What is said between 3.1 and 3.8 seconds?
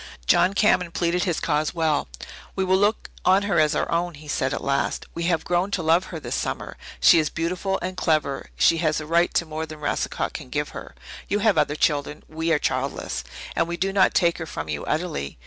on her as